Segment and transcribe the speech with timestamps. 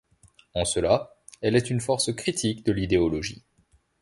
[0.55, 3.43] En cela, elle est une force critique de l'idéologie.